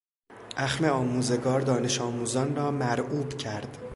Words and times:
اخم 0.57 0.85
آموزگار 0.85 1.61
دانشآموزان 1.61 2.55
را 2.55 2.71
مرعوب 2.71 3.33
کرد. 3.37 3.77